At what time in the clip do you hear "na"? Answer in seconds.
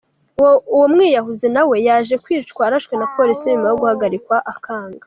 1.55-1.63, 2.97-3.07